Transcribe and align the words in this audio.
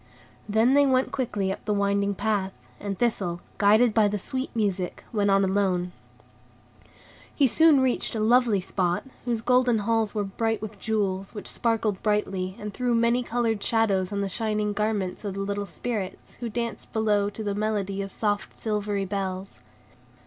Then 0.49 0.73
they 0.73 0.87
went 0.87 1.11
quickly 1.11 1.51
up 1.51 1.63
the 1.65 1.75
winding 1.75 2.15
path, 2.15 2.53
and 2.79 2.97
Thistle, 2.97 3.39
guided 3.59 3.93
by 3.93 4.07
the 4.07 4.17
sweet 4.17 4.49
music, 4.55 5.03
went 5.13 5.29
on 5.29 5.43
alone. 5.45 5.91
He 7.35 7.45
soon 7.45 7.81
reached 7.81 8.15
a 8.15 8.19
lovely 8.19 8.59
spot, 8.59 9.03
whose 9.25 9.41
golden 9.41 9.77
halls 9.77 10.15
were 10.15 10.23
bright 10.23 10.59
with 10.59 10.79
jewels, 10.79 11.35
which 11.35 11.45
sparkled 11.47 12.01
brightly, 12.01 12.55
and 12.59 12.73
threw 12.73 12.95
many 12.95 13.21
colored 13.21 13.61
shadows 13.63 14.11
on 14.11 14.21
the 14.21 14.27
shining 14.27 14.73
garments 14.73 15.23
of 15.23 15.35
the 15.35 15.41
little 15.41 15.67
Spirits, 15.67 16.33
who 16.39 16.49
danced 16.49 16.91
below 16.91 17.29
to 17.29 17.43
the 17.43 17.53
melody 17.53 18.01
of 18.01 18.11
soft, 18.11 18.57
silvery 18.57 19.05
bells. 19.05 19.59